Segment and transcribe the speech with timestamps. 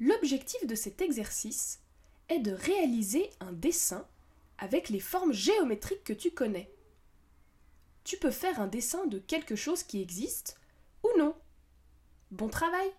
[0.00, 1.78] L'objectif de cet exercice
[2.30, 4.06] est de réaliser un dessin
[4.56, 6.70] avec les formes géométriques que tu connais.
[8.04, 10.58] Tu peux faire un dessin de quelque chose qui existe
[11.04, 11.34] ou non.
[12.30, 12.90] Bon travail